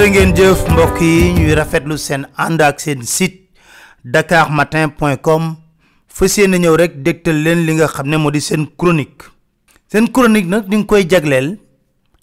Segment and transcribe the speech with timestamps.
[0.00, 3.50] jërë ngeen jëf mbokk yi ñuy rafetlu seen ànd ak seen site
[4.04, 5.48] dakarmatin.com
[6.08, 9.28] fas yéene ñëw rek dégtal leen li nga xam ne moo di seen chronique
[9.92, 11.58] seen chronique nag di nga koy jagleel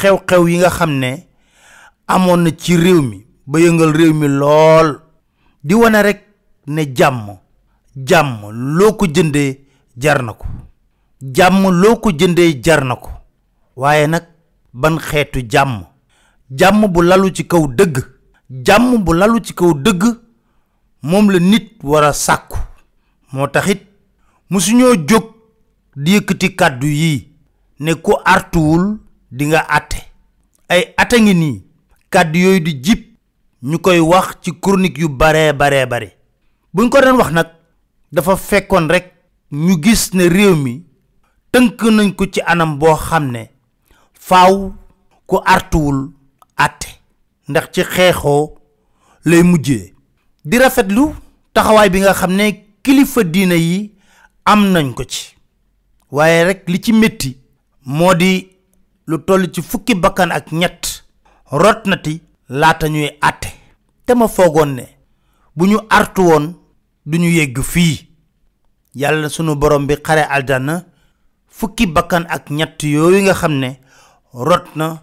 [0.00, 1.12] xew-xew yi nga xam ne
[2.06, 5.00] amoon na ci réew mi ba yëngal réew mi lool
[5.64, 6.20] di wane rek
[6.66, 7.36] ne jàmm
[7.94, 9.60] jàmm loo ko jëndee
[9.96, 10.46] jar na ko
[11.20, 13.10] jàmm loo ko jëndee jar na ko
[13.76, 14.24] waaye nag
[14.72, 15.82] ban xeetu jàmm
[16.50, 17.98] jàmm bu lalu ci kaw dëgg
[18.50, 20.04] jàmm bu lalu ci kaw dëgg
[21.02, 22.56] moom la nit war a sàkku
[23.32, 23.82] moo taxit
[24.50, 25.24] musuñoo jóg
[25.96, 27.28] di yëkkati kàddu yii
[27.80, 28.96] ne ku artuwul
[29.30, 30.00] di nga atte
[30.68, 31.62] ay ate ngi nii
[32.10, 33.02] kàddu yooyu di jib
[33.62, 36.16] ñu koy wax ci chronique yu bare bare bare
[36.74, 37.46] buñ ko doon wax nag
[38.12, 39.12] dafa fekkoon rek
[39.52, 40.82] ñu gis ne réew mi
[41.52, 43.50] tënk nañ ko ci anam boo xam ne
[44.14, 44.72] faaw
[45.26, 46.10] ku artuwul
[46.64, 46.88] àtte
[47.48, 48.48] ndax ci xeexoo
[49.24, 49.86] lay mujjee
[50.48, 51.14] di rafetlu
[51.54, 52.46] taxawaay bi nga xam ne
[52.82, 53.78] kilifa diina yi
[54.44, 55.34] am nañ ko ci
[56.10, 57.30] waaye rekk li ci metti
[57.84, 58.46] moo di
[59.06, 61.04] lu toll ci fukki bakkan ak ñett
[61.50, 61.96] rot na
[62.48, 63.50] laata ñuy àtte
[64.06, 64.84] te ma foogoon ne
[65.56, 66.54] bu ñu artu woon
[67.06, 68.08] du ñu yegg fii
[68.94, 70.84] yàlla sunu borom bi xare aljana
[71.48, 73.78] fukki bakkan ak ñett yooyu nga xam ne
[74.32, 75.02] rot na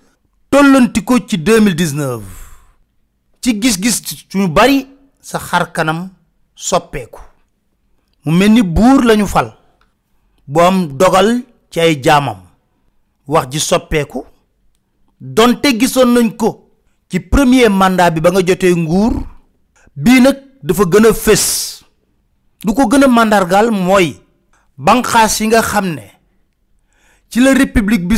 [0.51, 2.21] tollantikoo ci 2019
[3.41, 4.85] ci gis-gis ñu bari
[5.21, 6.09] sa xar kanam
[6.55, 7.21] soppeeku
[8.25, 8.61] mu mel ni
[9.05, 9.53] lañu fal
[10.47, 12.37] bu am dogal ci ay jaamam
[13.27, 13.59] wax ji
[15.21, 16.67] donte gisoon nañ ko
[17.09, 19.23] ci premier mandat bi ba nga jotee nguur
[19.95, 21.81] bii nag dafa gën a fés
[22.65, 24.19] lu ko gën a mandargaal mooy
[25.39, 25.63] yi nga
[27.29, 28.17] ci la république bi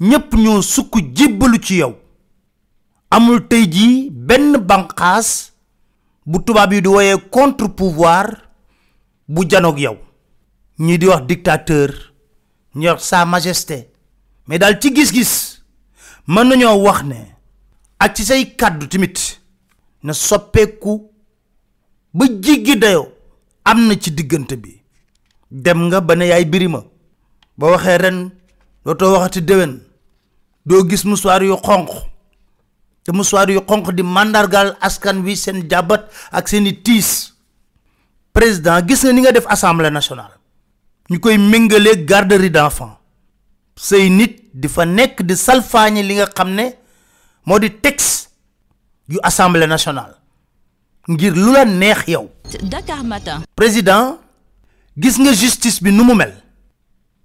[0.00, 1.94] ñepp ñoo sukk jibbalu ci yow
[3.10, 5.52] amul tey ji benn banqaas
[6.26, 8.26] bu tubaab yi di woyee contre pouvoir
[9.28, 9.96] bu janoog yow
[10.78, 11.92] ñi di wax dictateur
[12.74, 13.88] ñi wax sa majesté
[14.48, 15.62] mais dal ci gis-gis
[16.26, 17.28] mën nañoo wax ne
[18.00, 19.40] ak ci say kàddu timit
[20.02, 21.08] na soppeeku
[22.12, 23.08] ba jiggi dayo
[23.64, 24.82] am na ci diggante bi
[25.52, 26.82] dem nga ba ne yaay birima
[27.56, 28.32] ba waxee ren
[28.84, 29.72] dootoo waxati déwén
[30.68, 31.88] doo gis musuwaar yu xonq
[33.02, 35.34] te musuwaar yu xonq di mandargal askan wi
[35.70, 36.02] jabat
[36.32, 37.32] aksinitis ak seen
[38.32, 40.34] président gis nga ni nga def assemblée nationale
[41.10, 42.96] ñu koy méngalee garderie d' enfant
[43.76, 48.28] say nit di fa nekk di salfaañe li nga texte
[49.08, 50.14] yu assemblée nationale
[51.08, 52.30] ngir lu la neex yow.
[52.62, 53.42] Dakar matin.
[53.56, 54.18] président
[54.98, 56.43] gis nga justice bi mel.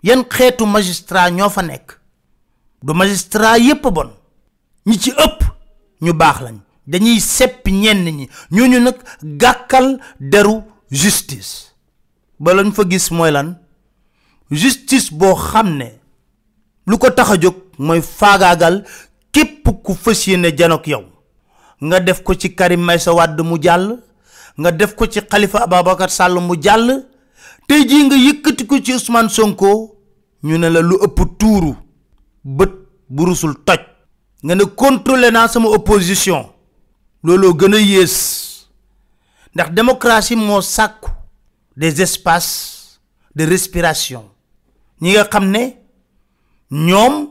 [0.03, 1.99] yan xeetu magistrat ñoo fa nekk
[2.83, 4.11] du magistrat yépp bon
[4.87, 5.43] ñi ci ëpp
[6.01, 6.55] ñu baax lañ
[6.87, 8.95] dañuy sepp ñenn ñi ñooñu nag
[9.37, 11.75] gàkkal deru justice
[12.39, 13.57] ba lañ fa gis mooy lan
[14.51, 15.99] justice boo xam ne
[16.87, 18.83] lu ko tax a jóg mooy faagaagal
[19.31, 21.03] képp ku fas yéene janoog yow
[21.81, 24.01] nga def ko ci Karim Meïssa Wade mu jàll
[24.57, 27.07] nga def ko ci Khalifa Ababacar Sall mu jàll
[27.69, 29.69] tey jii nga yëkkati ko ci Ousmane Sonko
[30.43, 31.73] ñu ne la lu ëpp tuuru
[32.43, 32.71] bët
[33.09, 33.77] bu rusul toj
[34.43, 36.41] nga ne contrôlé naa sama opposition
[37.23, 38.15] looloo gën a yées
[39.53, 41.11] ndax démocratie moo sàkku
[41.77, 42.99] des espaces
[43.35, 44.23] de respiration
[45.01, 45.61] ñi nga xam ne
[46.71, 47.29] ñoom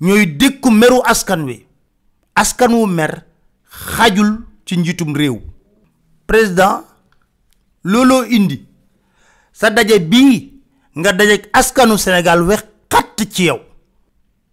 [0.00, 1.66] ñooy dëkku meru askan wi
[2.34, 3.24] askan wu mer
[3.96, 4.30] xajul
[4.66, 5.40] ci njiitum réew
[6.26, 6.84] président
[7.84, 8.69] looloo indi
[9.52, 10.58] sa daje bii
[10.98, 12.62] nga dajeeg askanu senegaal wex
[12.92, 13.60] xatt ci yow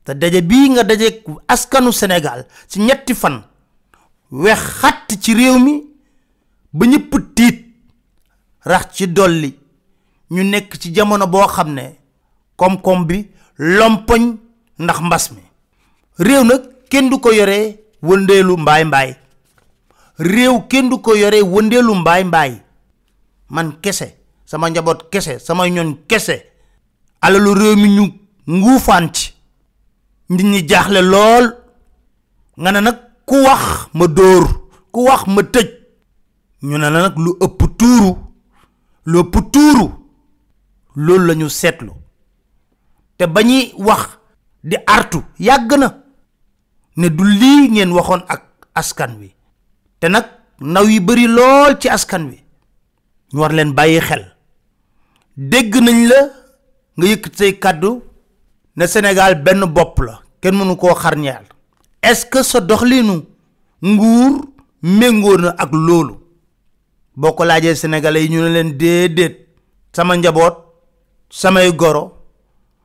[0.05, 3.43] sa daje bii nga dajeeg askanu senegaal ci ñetti fan
[4.31, 5.81] wex xatt ci réew mi
[6.73, 7.65] ba ñëpp tiit
[8.63, 9.59] rax ci dolli
[10.31, 11.95] ñu nekk ci jamono boo xam ne
[12.55, 13.27] koom-koom bi
[13.57, 14.35] lompoñ
[14.79, 15.43] ndax mbas mi
[16.17, 18.55] réew nag kenn ko yore wëndeelu
[20.19, 22.53] réew kenn du ko yore wëndeelu mbaay mbaay
[23.49, 24.17] man kese
[24.47, 26.35] sama njabot kese sama ñoon kese
[27.21, 28.03] alalu réew mi ñu
[28.55, 29.35] nguufaan ci
[30.29, 31.45] nit ñi jaxle lool
[32.59, 32.97] nga ne nag
[33.27, 33.63] ku wax
[33.97, 34.43] ma dóor
[34.93, 35.67] ku wax ma tëj
[36.63, 38.11] ñu ne la nag lu ëpp tuuru
[39.11, 39.87] lu ëpp tuuru
[41.03, 41.91] loolu la ñu seetlu
[43.17, 44.03] te ba ñuy wax
[44.63, 45.87] di artu yàgg na
[46.97, 48.43] ne du lii ngeen waxoon ak
[48.79, 49.29] askan wi
[49.99, 50.25] te nag
[50.59, 52.37] naw yi bari lool ci askan wi
[53.33, 54.23] ñu war leen bàyyi xel
[55.37, 56.19] dégg nañ la
[56.97, 58.01] nga yëkkati say kàddu
[58.75, 61.43] ne Sénégal benn bopp la kenn mënu koo xarñeel
[62.01, 63.15] est-ce que sa doxlinu
[63.85, 64.41] nguur
[64.81, 66.15] méngoo na ak loolu
[67.15, 69.35] boo ko laajee sénégalais yi ñu ne leen déedéet
[69.95, 70.55] sama njaboot
[71.29, 72.03] samay goro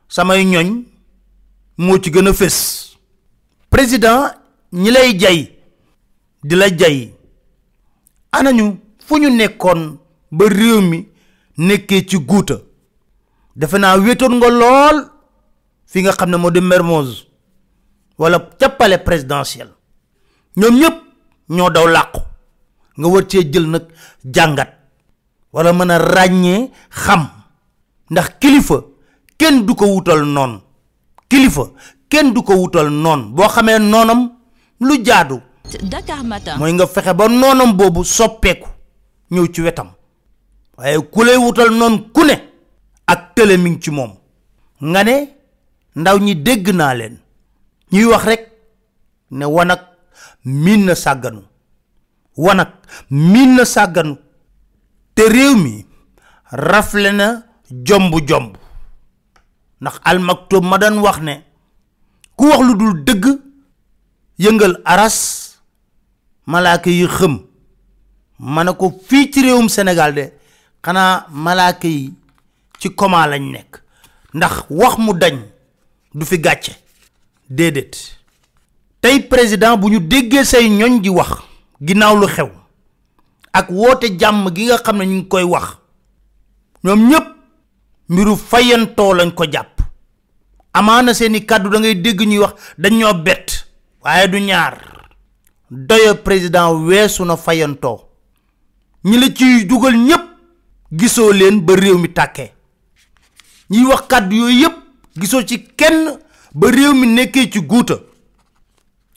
[0.07, 0.69] samay ñoñ
[1.77, 2.57] moo ci gën a fés
[3.69, 4.29] président
[4.73, 5.39] ñi lay jay
[6.43, 7.13] di la jay
[8.31, 9.97] anañu fu ñu nekkoon
[10.31, 11.07] ba réew mi
[11.57, 12.55] nekkee ci guuta
[13.55, 15.03] defe naa wetoon nga lool
[15.85, 17.09] fi nga xam ne moo di Mermoz
[18.17, 19.67] wala ca palais présidentiel
[20.57, 20.97] ñoom ñëpp
[21.49, 22.21] ñoo daw làqu
[22.97, 23.85] nga war cee jël nag
[24.35, 24.71] jàngat
[25.53, 27.29] wala mën a ràññee xam
[28.09, 28.81] ndax kilifa
[29.37, 30.61] kenn du ko wutal noon
[31.29, 31.63] kilifa
[32.09, 34.31] kenn du ko wutal noon boo xamee noonam
[34.79, 35.41] lu jaadu
[35.83, 38.67] Dakar Matin mooy nga fexe ba noonam boobu soppeeku
[39.31, 39.87] ñëw ci wetam
[40.77, 42.35] waaye ku wutal noon ku ne
[43.05, 44.13] ak tële mi ngi ci moom
[44.89, 45.15] nga ne
[45.99, 47.17] ndaw ñi dégg naa leen
[47.91, 48.43] ñuy wax rek
[49.31, 49.81] ne wanag
[50.43, 51.41] min na sàgganu
[52.37, 52.69] wanag
[53.09, 54.17] min na sàgganu
[55.15, 55.85] te réew mi
[56.51, 57.27] rafle na
[57.85, 58.55] jomb jomb
[59.81, 60.19] ndax al
[60.61, 61.33] ma daan wax ne
[62.37, 63.25] ku wax lu dul dëgg
[64.91, 65.19] aras
[66.45, 67.35] malaaka yi xëm
[68.39, 68.71] ma ne
[69.07, 69.41] ci
[70.17, 70.33] de
[70.85, 72.13] xanaa malaaka yi
[72.79, 73.71] ci comment lañ nekk
[74.33, 75.37] ndax wax mu dañ
[76.15, 76.73] du fi gàcce
[77.49, 77.93] déedéet
[79.01, 81.31] tey président bu ñu déggee say ñoñ di wax
[81.81, 82.49] ginnaaw lu xew
[83.53, 85.67] ak woote jàmm gi nga xam ne ñu ngi koy wax
[86.83, 87.25] ñoom ñépp
[88.09, 89.73] mbiru fayantoo lañ ko jàpp
[90.73, 93.47] amaana seeni kàddu da ngay dégg ñuy wax dañ ñoo bett
[94.03, 94.75] waaye du ñaar
[95.71, 97.99] doyo président weesu na fayantoo
[99.05, 100.32] ñi la ciy dugal ñépp
[100.97, 102.51] gisoo leen ba réew mi tàkkee
[103.71, 104.75] ñiy wax kàddu yooyu yépp
[105.19, 106.19] gisoo ci kenn
[106.53, 107.95] ba réew mi nekkee ci guuta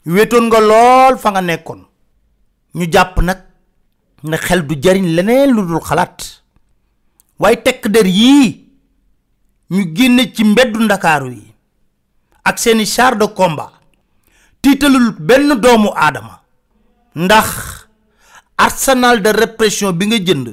[0.05, 1.81] wetoon nga lool fa nga nekkoon
[2.75, 3.39] ñu jàpp nag
[4.23, 6.17] ne xel du jariñ leneen lu dul xalaat
[7.39, 8.49] waaye tekk dër yii
[9.71, 11.53] ñu génne ci mbeddu ndakaaru yi
[12.43, 13.71] ak seeni charde de combat
[14.61, 16.39] tiitalul benn doomu aadama
[17.15, 17.49] ndax
[18.65, 20.47] arsenal de répression bi nga jënd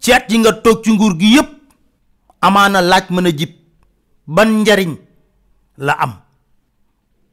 [0.00, 1.50] ci at yi nga toog ci nguur gi yépp
[2.40, 3.50] amaana laaj mën a jib
[4.26, 4.92] ban njariñ
[5.86, 6.12] la am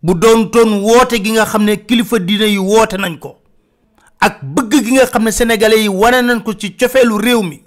[0.03, 3.31] bu doon toon woote gi nga xam ne kilifa diina yi woote nañ ko
[4.19, 7.57] ak bëgg gi nga xam ne sénégalais yi wane nañ ko ci cofeelu réew mi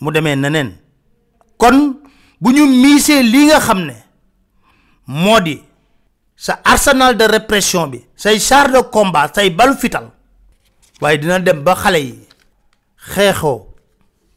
[0.00, 0.70] mu demee neneen
[1.60, 1.78] kon
[2.40, 3.96] bu ñu miisee lii nga xam ne
[5.06, 5.56] moo di
[6.36, 10.06] sa arsenal de répression bi say char de combat say balu fital
[11.00, 12.18] waaye dina dem ba xale yi
[13.14, 13.67] xeexoo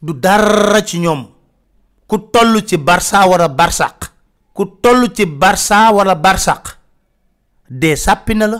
[0.02, 1.28] du dara ci ñoom
[2.08, 4.12] ku tollu ci barsa wala Barsak,
[4.54, 6.78] ku tollu ci barsa wala Barsak,
[7.70, 8.58] de sàppi na la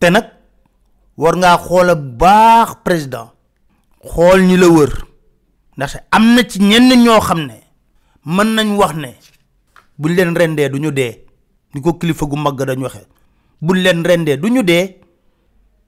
[0.00, 0.24] te nag
[1.16, 3.30] war ngaa xool ak baax président
[4.00, 5.04] xool ñi la wër
[5.76, 7.54] ndax am na ci ñenn ñoo xam ne
[8.24, 9.08] mën nañ wax ne
[9.98, 11.24] buñ leen rendee duñu dee
[11.74, 11.92] ni gu
[12.36, 13.06] mag dañ waxe
[13.60, 14.62] buñ leen rendee duñu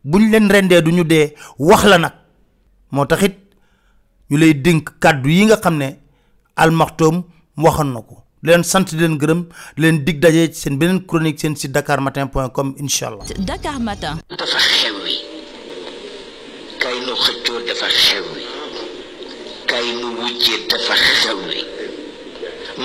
[0.05, 1.05] buñ leen rendee duñu
[1.59, 2.13] wax la nag
[2.91, 3.50] moo taxit
[4.31, 5.89] ñu lay dénk kàddu yi nga xam ne
[6.63, 7.17] almaxtoom
[7.65, 9.41] waxon na ko di leen sant di leen gërëm
[9.75, 13.07] di leen dig daje ci seen beneen chronique seen site dakar matin point com insha
[13.09, 15.17] allah dakar matin dafa xewwi
[16.83, 18.43] kay nu xëccoo dafa xewwi
[19.71, 21.61] kay nu wujjee dafa xewwi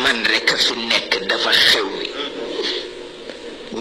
[0.03, 2.05] man rek fi nekk dafa xewwi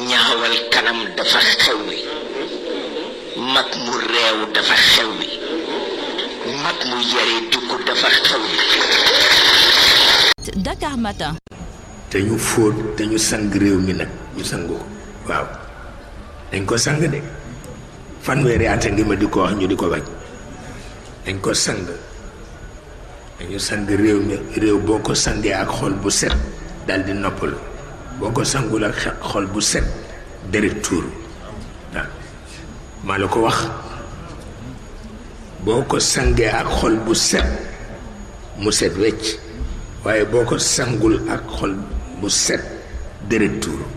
[0.09, 1.97] ñaawal kanam dafa xewwi
[3.55, 5.29] mag mu réew dafa xewwi
[6.65, 7.45] mag muy yare
[12.09, 14.81] te ñu fóot te sang réew mi nag ñu sang ko
[15.29, 15.45] waaw
[16.51, 17.21] dañ ko sang de
[18.23, 20.01] fanweeri at ma di ko wax ñu di ko bañ
[21.27, 21.85] dañ ko sang
[23.39, 26.33] dañu sang réew mi réew boo ko sangee ak xol bu set
[26.89, 27.59] dal di noppalu
[28.17, 29.85] boo ko sangul ak xol bu set
[30.49, 31.13] deret tuuru
[31.93, 32.09] waaw
[33.05, 33.84] maa la ko wax
[35.65, 37.49] boo ko sangee ak xol bu set
[38.63, 39.25] mu set wecc
[40.05, 41.73] waaye boo ko sangul ak xol
[42.21, 42.63] bu set
[43.29, 43.94] deret